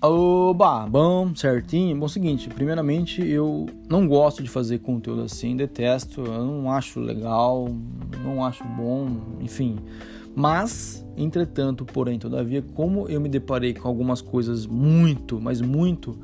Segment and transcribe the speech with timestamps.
[0.00, 1.98] Oba, bom, certinho.
[1.98, 7.68] Bom, seguinte, primeiramente eu não gosto de fazer conteúdo assim, detesto, eu não acho legal,
[8.22, 9.08] não acho bom,
[9.40, 9.76] enfim.
[10.36, 16.16] Mas, entretanto, porém, todavia, como eu me deparei com algumas coisas muito, mas muito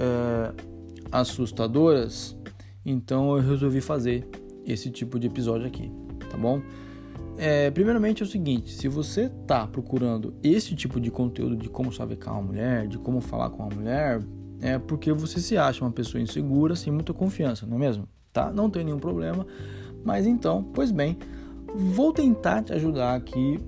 [0.00, 0.52] é,
[1.12, 2.36] assustadoras,
[2.84, 4.28] então eu resolvi fazer
[4.66, 5.92] esse tipo de episódio aqui,
[6.28, 6.60] tá bom?
[7.38, 11.92] É, primeiramente é o seguinte, se você tá procurando esse tipo de conteúdo de como
[11.92, 14.22] chavecar uma mulher, de como falar com uma mulher,
[14.60, 18.08] é porque você se acha uma pessoa insegura, sem muita confiança, não é mesmo?
[18.32, 18.50] Tá?
[18.50, 19.46] Não tem nenhum problema.
[20.02, 21.18] Mas então, pois bem,
[21.74, 23.58] vou tentar te ajudar aqui,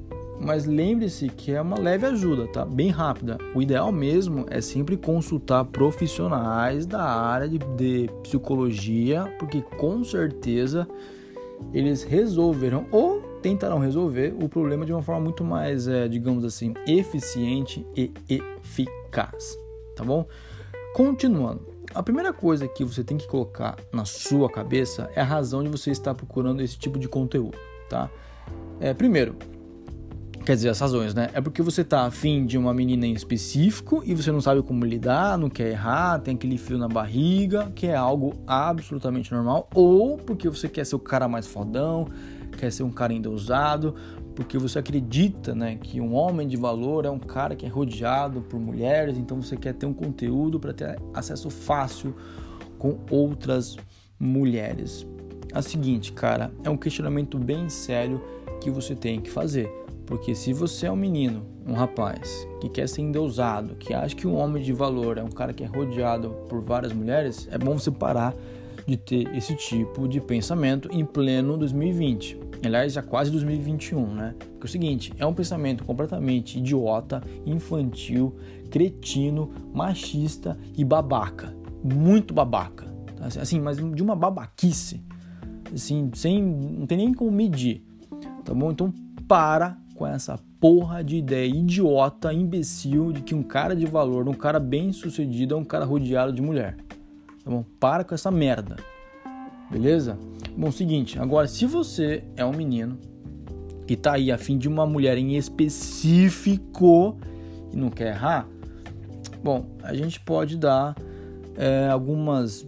[0.40, 2.64] mas lembre-se que é uma leve ajuda, tá?
[2.64, 3.36] Bem rápida.
[3.54, 10.88] O ideal mesmo é sempre consultar profissionais da área de, de psicologia, porque com certeza
[11.72, 16.74] eles resolverão ou tentarão resolver o problema de uma forma muito mais, é, digamos assim,
[16.86, 19.56] eficiente e eficaz,
[19.96, 20.26] tá bom?
[20.94, 25.62] Continuando, a primeira coisa que você tem que colocar na sua cabeça é a razão
[25.62, 27.56] de você estar procurando esse tipo de conteúdo,
[27.88, 28.10] tá?
[28.80, 29.36] É, primeiro,
[30.44, 31.30] quer dizer, as razões, né?
[31.32, 34.84] É porque você tá afim de uma menina em específico e você não sabe como
[34.84, 40.16] lidar, não quer errar, tem aquele frio na barriga, que é algo absolutamente normal, ou
[40.16, 42.08] porque você quer ser o cara mais fodão,
[42.58, 43.94] quer ser um cara endeusado,
[44.34, 48.42] porque você acredita né, que um homem de valor é um cara que é rodeado
[48.42, 52.14] por mulheres, então você quer ter um conteúdo para ter acesso fácil
[52.78, 53.76] com outras
[54.18, 55.06] mulheres.
[55.52, 58.22] A seguinte, cara, é um questionamento bem sério
[58.60, 59.68] que você tem que fazer.
[60.04, 64.26] Porque se você é um menino, um rapaz, que quer ser endeusado, que acha que
[64.26, 67.78] um homem de valor é um cara que é rodeado por várias mulheres, é bom
[67.78, 68.34] você parar
[68.88, 72.40] de ter esse tipo de pensamento em pleno 2020.
[72.64, 74.34] Aliás, já quase 2021, né?
[74.38, 78.34] Porque é o seguinte, é um pensamento completamente idiota, infantil,
[78.70, 81.54] cretino, machista e babaca.
[81.84, 82.88] Muito babaca.
[83.20, 85.02] Assim, mas de uma babaquice.
[85.72, 86.42] Assim, sem.
[86.42, 87.84] não tem nem como medir.
[88.42, 88.70] Tá bom?
[88.70, 88.90] Então
[89.28, 94.34] para com essa porra de ideia idiota, imbecil de que um cara de valor, um
[94.34, 96.76] cara bem sucedido é um cara rodeado de mulher.
[97.48, 97.64] Tá bom?
[97.80, 98.76] Para com essa merda.
[99.70, 100.18] Beleza?
[100.54, 102.98] Bom, seguinte, agora se você é um menino
[103.86, 107.16] que tá aí a fim de uma mulher em específico
[107.72, 108.46] e não quer errar,
[109.42, 110.94] bom, a gente pode dar
[111.56, 112.66] é, algumas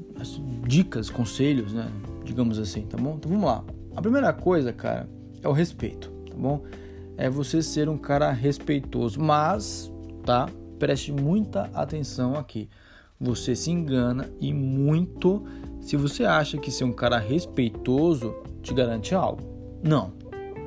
[0.67, 1.87] dicas, conselhos, né?
[2.25, 3.17] Digamos assim, tá bom?
[3.19, 3.63] Então vamos lá.
[3.95, 5.07] A primeira coisa, cara,
[5.43, 6.63] é o respeito, tá bom?
[7.19, 9.93] É você ser um cara respeitoso, mas,
[10.25, 10.49] tá?
[10.79, 12.71] Preste muita atenção aqui
[13.21, 15.45] você se engana e muito
[15.81, 19.43] se você acha que ser um cara respeitoso te garante algo.
[19.83, 20.13] Não,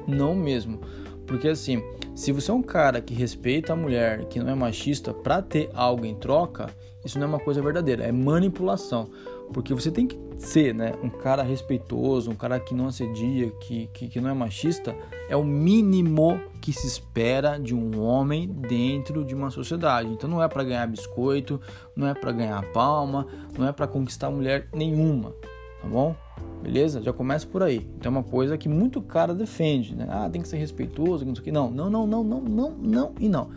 [0.08, 0.80] não mesmo.
[1.26, 1.82] Porque assim,
[2.14, 5.70] se você é um cara que respeita a mulher, que não é machista, para ter
[5.74, 6.68] algo em troca,
[7.04, 9.10] isso não é uma coisa verdadeira, é manipulação.
[9.52, 13.88] Porque você tem que ser né, um cara respeitoso, um cara que não assedia, que,
[13.94, 14.96] que, que não é machista,
[15.30, 20.10] é o mínimo que se espera de um homem dentro de uma sociedade.
[20.10, 21.60] Então não é para ganhar biscoito,
[21.96, 23.28] não é para ganhar palma,
[23.58, 25.34] não é para conquistar mulher nenhuma,
[25.82, 26.16] tá bom?
[26.62, 27.02] Beleza?
[27.02, 27.88] Já começa por aí.
[27.98, 30.08] Então é uma coisa que muito cara defende, né?
[30.10, 31.52] Ah, tem que ser respeitoso, não sei o que.
[31.52, 33.50] Não, não, não, não, não, não, não e não.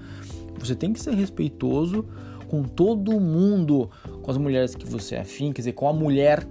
[0.59, 2.05] Você tem que ser respeitoso
[2.49, 3.91] com todo mundo,
[4.23, 6.47] com as mulheres que você é afim, quer dizer, com a mulher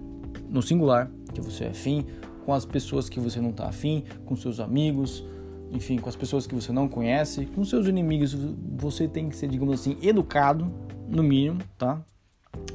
[0.49, 2.05] no singular que você é afim,
[2.45, 5.25] com as pessoas que você não está afim, com seus amigos,
[5.71, 8.33] enfim, com as pessoas que você não conhece, com seus inimigos,
[8.77, 10.71] você tem que ser, digamos assim, educado,
[11.07, 12.01] no mínimo, tá?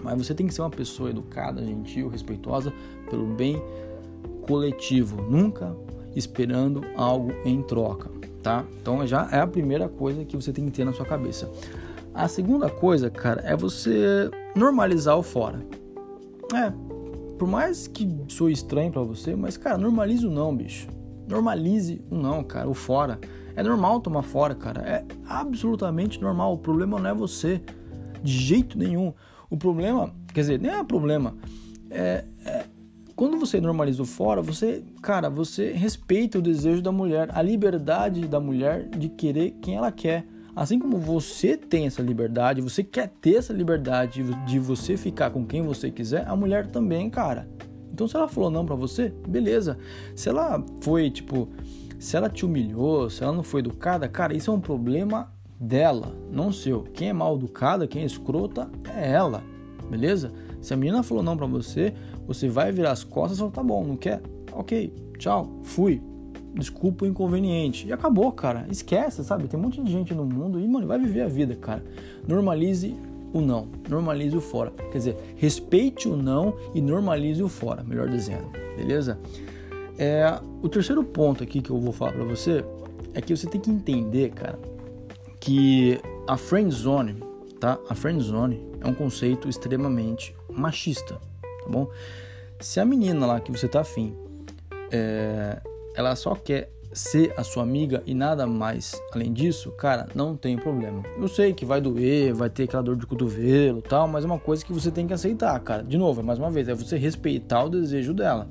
[0.02, 2.72] Mas você tem que ser uma pessoa educada, gentil, respeitosa
[3.08, 3.60] pelo bem
[4.42, 5.74] coletivo, nunca
[6.14, 8.10] esperando algo em troca,
[8.42, 8.64] tá?
[8.80, 11.50] Então já é a primeira coisa que você tem que ter na sua cabeça.
[12.14, 15.64] A segunda coisa, cara, é você normalizar o fora.
[16.54, 16.72] É,
[17.38, 20.88] por mais que sou estranho para você, mas cara, normalize o não, bicho.
[21.28, 23.18] Normalize o não, cara, o fora.
[23.54, 24.80] É normal tomar fora, cara.
[24.82, 26.54] É absolutamente normal.
[26.54, 27.60] O problema não é você,
[28.22, 29.12] de jeito nenhum.
[29.48, 31.36] O problema, quer dizer, nem é problema.
[31.90, 32.64] É, é
[33.20, 38.26] quando você normaliza o fora, você, cara, você respeita o desejo da mulher, a liberdade
[38.26, 40.24] da mulher de querer quem ela quer.
[40.54, 45.46] Assim como você tem essa liberdade, você quer ter essa liberdade de você ficar com
[45.46, 47.48] quem você quiser, a mulher também, cara.
[47.92, 49.78] Então se ela falou não para você, beleza.
[50.14, 51.48] Se ela foi, tipo,
[51.98, 56.16] se ela te humilhou, se ela não foi educada, cara, isso é um problema dela,
[56.30, 56.82] não seu.
[56.82, 59.42] Quem é mal educada, quem é escrota é ela,
[59.88, 60.32] beleza?
[60.60, 61.94] Se a menina falou não para você,
[62.26, 64.20] você vai virar as costas e falar, tá bom, não quer?
[64.52, 66.02] Ok, tchau, fui
[66.54, 67.86] desculpa o inconveniente.
[67.86, 68.66] E acabou, cara.
[68.70, 69.48] Esquece, sabe?
[69.48, 71.82] Tem um monte de gente no mundo e, mano, vai viver a vida, cara.
[72.26, 72.94] Normalize
[73.32, 74.70] o não, normalize o fora.
[74.90, 79.18] Quer dizer, respeite o não e normalize o fora, melhor dizendo, beleza?
[79.98, 82.64] É, o terceiro ponto aqui que eu vou falar para você
[83.14, 84.58] é que você tem que entender, cara,
[85.38, 87.16] que a friend zone,
[87.58, 87.78] tá?
[87.88, 91.14] A friend zone é um conceito extremamente machista,
[91.64, 91.88] tá bom?
[92.58, 94.14] Se a menina lá que você tá afim,
[94.90, 95.60] é,
[95.94, 100.56] ela só quer ser a sua amiga e nada mais além disso, cara, não tem
[100.56, 101.02] problema.
[101.16, 104.38] Eu sei que vai doer, vai ter aquela dor de cotovelo tal, mas é uma
[104.38, 105.82] coisa que você tem que aceitar, cara.
[105.82, 108.48] De novo, mais uma vez, é você respeitar o desejo dela.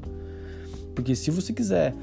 [0.95, 1.93] Porque se você quiser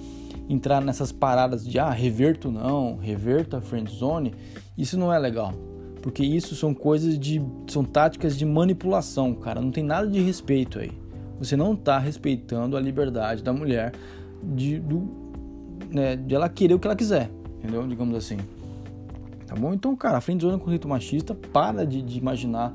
[0.49, 4.35] entrar nessas paradas de ah, reverto não, reverta friend zone,
[4.77, 5.53] isso não é legal.
[6.03, 7.43] Porque isso são coisas de.
[7.67, 9.61] são táticas de manipulação, cara.
[9.61, 10.93] Não tem nada de respeito aí.
[11.39, 13.93] Você não está respeitando a liberdade da mulher
[14.43, 15.26] de, do,
[15.91, 17.87] né, de ela querer o que ela quiser, entendeu?
[17.87, 18.39] Digamos assim.
[19.47, 19.73] Tá bom?
[19.73, 22.75] Então, cara, friendzone é um conceito machista, para de, de imaginar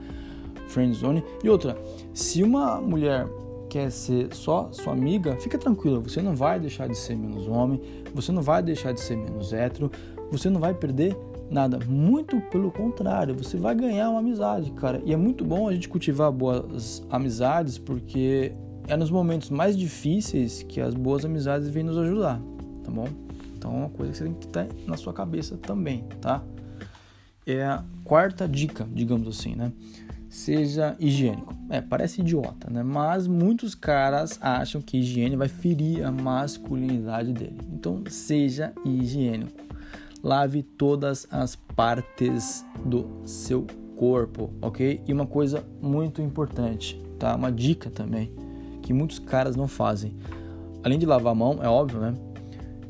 [0.67, 1.23] friendzone.
[1.43, 1.77] E outra,
[2.13, 3.27] se uma mulher
[3.69, 7.81] quer ser só sua amiga, fica tranquila, você não vai deixar de ser menos homem,
[8.13, 9.91] você não vai deixar de ser menos hétero,
[10.31, 11.17] você não vai perder
[11.49, 11.77] nada.
[11.85, 15.01] Muito pelo contrário, você vai ganhar uma amizade, cara.
[15.05, 18.53] E é muito bom a gente cultivar boas amizades, porque
[18.87, 22.41] é nos momentos mais difíceis que as boas amizades vêm nos ajudar
[22.83, 23.07] tá bom?
[23.57, 26.43] Então é uma coisa que você tem que ter na sua cabeça também, tá?
[27.45, 29.71] É a quarta dica, digamos assim, né?
[30.29, 31.53] Seja higiênico.
[31.69, 32.81] É, parece idiota, né?
[32.83, 37.57] Mas muitos caras acham que higiene vai ferir a masculinidade dele.
[37.73, 39.59] Então, seja higiênico.
[40.23, 43.67] Lave todas as partes do seu
[43.97, 45.01] corpo, ok?
[45.07, 47.35] E uma coisa muito importante, tá?
[47.35, 48.31] Uma dica também
[48.81, 50.15] que muitos caras não fazem.
[50.83, 52.13] Além de lavar a mão, é óbvio, né?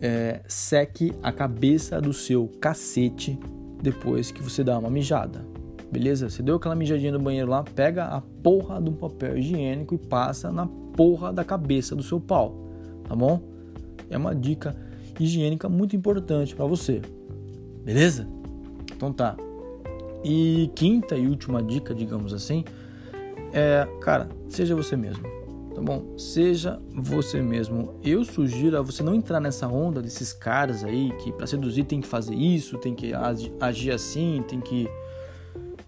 [0.01, 3.39] É, seque a cabeça do seu cacete
[3.81, 5.45] depois que você dá uma mijada.
[5.91, 6.29] Beleza?
[6.29, 10.51] Você deu aquela mijadinha no banheiro lá, pega a porra do papel higiênico e passa
[10.51, 12.55] na porra da cabeça do seu pau.
[13.07, 13.41] Tá bom?
[14.09, 14.75] É uma dica
[15.19, 17.01] higiênica muito importante para você.
[17.83, 18.27] Beleza?
[18.95, 19.35] Então tá.
[20.23, 22.63] E quinta e última dica, digamos assim,
[23.53, 25.40] é, cara, seja você mesmo
[25.73, 26.17] tá bom?
[26.17, 27.99] Seja você mesmo.
[28.03, 32.01] Eu sugiro a você não entrar nessa onda desses caras aí que para seduzir tem
[32.01, 33.11] que fazer isso, tem que
[33.59, 34.89] agir assim, tem que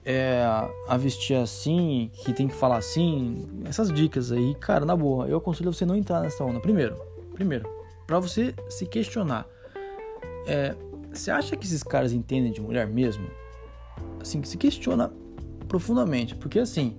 [0.05, 0.43] é,
[0.87, 3.47] a vestir assim, que tem que falar assim.
[3.65, 6.59] Essas dicas aí, cara, na boa, eu aconselho você não entrar nessa onda.
[6.59, 6.95] Primeiro,
[7.33, 7.67] primeiro,
[8.05, 9.47] para você se questionar,
[10.45, 10.75] é,
[11.11, 13.27] você acha que esses caras entendem de mulher mesmo?
[14.19, 15.11] Assim, se questiona
[15.67, 16.97] profundamente, porque assim,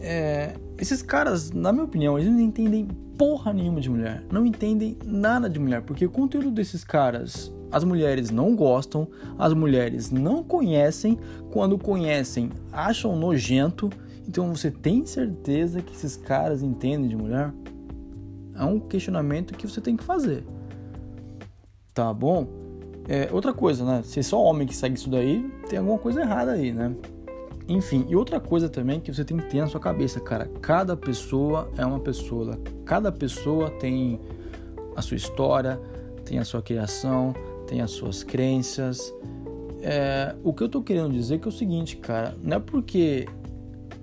[0.00, 4.22] é, esses caras, na minha opinião, eles não entendem porra nenhuma de mulher.
[4.30, 5.82] Não entendem nada de mulher.
[5.82, 9.08] Porque o conteúdo desses caras, as mulheres não gostam,
[9.38, 11.18] as mulheres não conhecem.
[11.50, 13.90] Quando conhecem, acham nojento.
[14.28, 17.52] Então você tem certeza que esses caras entendem de mulher?
[18.54, 20.44] É um questionamento que você tem que fazer.
[21.92, 22.46] Tá bom?
[23.08, 24.02] É, outra coisa, né?
[24.02, 26.94] Se é só homem que segue isso daí, tem alguma coisa errada aí, né?
[27.68, 30.96] Enfim, e outra coisa também que você tem que ter na sua cabeça, cara, cada
[30.96, 34.20] pessoa é uma pessoa, cada pessoa tem
[34.94, 35.80] a sua história,
[36.24, 37.34] tem a sua criação,
[37.66, 39.12] tem as suas crenças.
[39.82, 42.60] É, o que eu tô querendo dizer é que é o seguinte, cara, não é
[42.60, 43.26] porque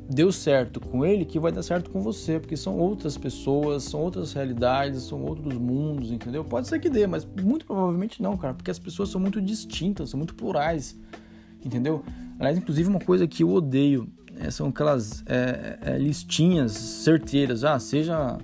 [0.09, 4.01] deu certo com ele que vai dar certo com você, porque são outras pessoas, são
[4.01, 6.43] outras realidades, são outros mundos, entendeu?
[6.43, 10.09] Pode ser que dê, mas muito provavelmente não, cara, porque as pessoas são muito distintas,
[10.09, 10.97] são muito plurais,
[11.65, 12.03] entendeu?
[12.39, 14.07] Aliás, inclusive, uma coisa que eu odeio
[14.39, 17.63] é, são aquelas é, é, listinhas certeiras.
[17.63, 18.37] Ah, seja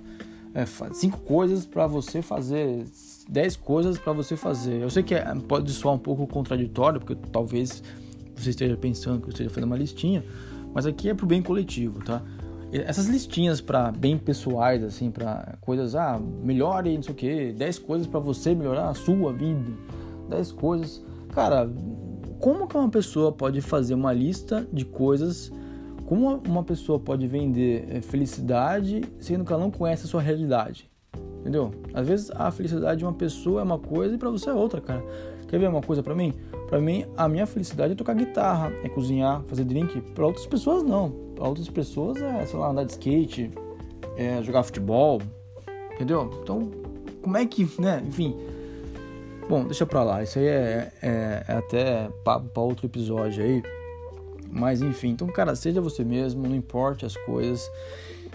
[0.54, 2.84] é, cinco coisas para você fazer,
[3.28, 4.80] dez coisas para você fazer.
[4.80, 7.82] Eu sei que é, pode soar um pouco contraditório, porque talvez
[8.36, 10.24] você esteja pensando que eu esteja fazendo uma listinha,
[10.72, 12.22] mas aqui é pro bem coletivo, tá?
[12.72, 17.78] Essas listinhas para bem pessoais, assim, para coisas, ah, melhore, não sei o que, 10
[17.80, 19.72] coisas para você melhorar a sua vida,
[20.28, 21.02] 10 coisas.
[21.32, 21.68] Cara,
[22.40, 25.52] como que uma pessoa pode fazer uma lista de coisas,
[26.06, 30.90] como uma pessoa pode vender eh, felicidade sendo que ela não conhece a sua realidade?
[31.40, 31.70] Entendeu?
[31.94, 34.80] Às vezes a felicidade de uma pessoa é uma coisa e para você é outra,
[34.80, 35.04] cara.
[35.48, 36.32] Quer ver uma coisa para mim?
[36.68, 40.00] Para mim, a minha felicidade é tocar guitarra, é cozinhar, fazer drink.
[40.14, 41.10] Para outras pessoas, não.
[41.34, 43.50] Para outras pessoas é, sei lá, andar de skate,
[44.16, 45.20] é jogar futebol,
[45.94, 46.30] entendeu?
[46.42, 46.70] Então,
[47.22, 48.02] como é que, né?
[48.06, 48.36] Enfim,
[49.50, 53.60] Bom, deixa pra lá, isso aí é, é, é até papo pra outro episódio aí.
[54.48, 57.68] Mas enfim, então, cara, seja você mesmo, não importe as coisas.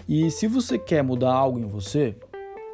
[0.06, 2.14] E se você quer mudar algo em você,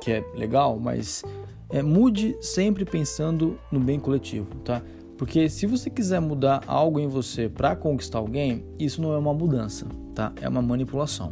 [0.00, 1.22] que é legal, mas
[1.70, 4.82] é, mude sempre pensando no bem coletivo, tá?
[5.16, 9.32] Porque se você quiser mudar algo em você para conquistar alguém, isso não é uma
[9.32, 10.32] mudança, tá?
[10.40, 11.30] É uma manipulação.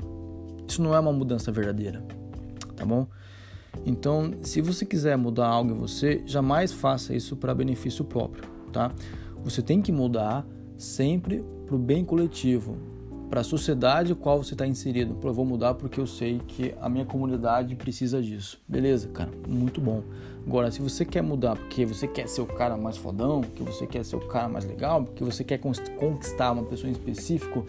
[0.65, 2.05] Isso não é uma mudança verdadeira,
[2.77, 3.09] tá bom?
[3.85, 8.93] Então, se você quiser mudar algo em você, jamais faça isso para benefício próprio, tá?
[9.43, 10.47] Você tem que mudar
[10.77, 12.77] sempre para o bem coletivo,
[13.31, 15.17] para a sociedade qual você está inserido.
[15.23, 18.61] Eu vou mudar porque eu sei que a minha comunidade precisa disso.
[18.67, 19.31] Beleza, cara?
[19.49, 20.03] Muito bom.
[20.45, 23.87] Agora, se você quer mudar porque você quer ser o cara mais fodão, que você
[23.87, 27.65] quer ser o cara mais legal, porque você quer conquistar uma pessoa em específico,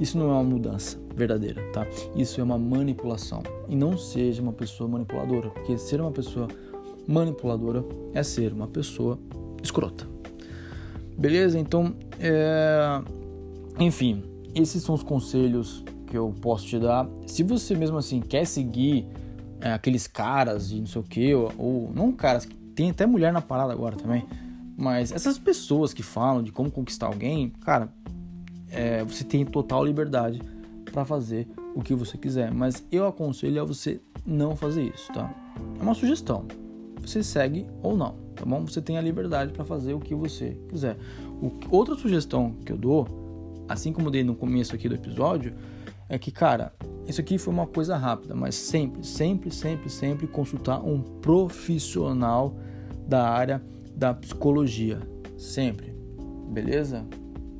[0.00, 1.86] isso não é uma mudança verdadeira, tá?
[2.16, 3.42] Isso é uma manipulação.
[3.68, 6.48] E não seja uma pessoa manipuladora, porque ser uma pessoa
[7.06, 9.18] manipuladora é ser uma pessoa
[9.62, 10.06] escrota.
[11.18, 11.58] Beleza?
[11.58, 13.02] Então, é...
[13.78, 17.08] enfim, esses são os conselhos que eu posso te dar.
[17.26, 19.06] Se você mesmo assim quer seguir
[19.60, 23.32] é, aqueles caras de não sei o que, ou, ou, não caras, tem até mulher
[23.32, 24.26] na parada agora também,
[24.76, 27.88] mas essas pessoas que falam de como conquistar alguém, cara,
[28.68, 30.40] é, você tem total liberdade
[30.90, 35.32] para fazer o que você quiser, mas eu aconselho a você não fazer isso, tá?
[35.78, 36.44] É uma sugestão.
[37.00, 38.64] Você segue ou não, tá bom?
[38.66, 40.96] Você tem a liberdade para fazer o que você quiser.
[41.40, 43.21] O, outra sugestão que eu dou,
[43.72, 45.54] assim como dei no começo aqui do episódio,
[46.08, 46.72] é que, cara,
[47.06, 52.54] isso aqui foi uma coisa rápida, mas sempre, sempre, sempre, sempre consultar um profissional
[53.06, 53.62] da área
[53.96, 55.00] da psicologia.
[55.36, 55.94] Sempre.
[56.50, 57.06] Beleza?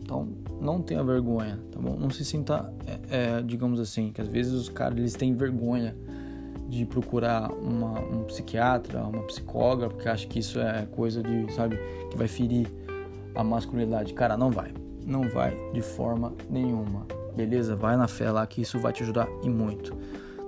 [0.02, 0.28] Então,
[0.60, 1.96] não tenha vergonha, tá bom?
[1.96, 5.96] Não se sinta, é, é, digamos assim, que às vezes os caras eles têm vergonha
[6.68, 11.78] de procurar uma, um psiquiatra, uma psicóloga, porque acha que isso é coisa de, sabe,
[12.10, 12.66] que vai ferir
[13.34, 14.12] a masculinidade.
[14.14, 14.72] Cara, não vai.
[15.06, 17.06] Não vai de forma nenhuma.
[17.36, 17.74] Beleza?
[17.74, 19.96] Vai na fé lá que isso vai te ajudar e muito.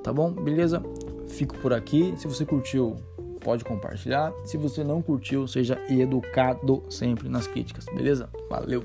[0.02, 0.30] Tá bom?
[0.30, 0.82] Beleza?
[1.28, 2.14] Fico por aqui.
[2.16, 2.96] Se você curtiu,
[3.40, 4.32] pode compartilhar.
[4.44, 7.86] Se você não curtiu, seja educado sempre nas críticas.
[7.86, 8.28] Beleza?
[8.48, 8.82] Valeu!